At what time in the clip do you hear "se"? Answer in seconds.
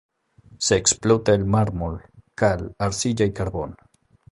0.57-0.77